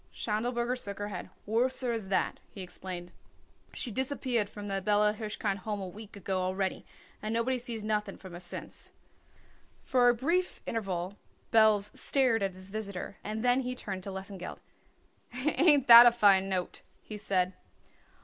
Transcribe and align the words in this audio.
Schindelberger 0.11 0.75
shook 0.83 0.97
his 0.97 1.09
head. 1.09 1.29
"Worser 1.45 1.91
as 1.91 2.07
that," 2.07 2.39
he 2.49 2.63
explained. 2.63 3.11
"She 3.71 3.91
disappeared 3.91 4.49
from 4.49 4.67
the 4.67 4.81
Bella 4.81 5.13
Hirshkind 5.13 5.57
Home 5.59 5.79
a 5.79 5.87
week 5.87 6.15
ago 6.15 6.41
already 6.41 6.87
and 7.21 7.31
nobody 7.31 7.59
sees 7.59 7.83
nothing 7.83 8.17
from 8.17 8.33
her 8.33 8.39
since." 8.39 8.93
For 9.83 10.09
a 10.09 10.15
brief 10.15 10.59
interval 10.65 11.19
Belz 11.51 11.95
stared 11.95 12.41
at 12.41 12.53
his 12.55 12.71
visitor 12.71 13.17
and 13.23 13.45
then 13.45 13.59
he 13.59 13.75
turned 13.75 14.01
to 14.01 14.09
Lesengeld. 14.11 14.57
"Ain't 15.35 15.87
that 15.87 16.07
a 16.07 16.11
fine 16.11 16.49
note?" 16.49 16.81
he 17.03 17.15
said. 17.15 17.53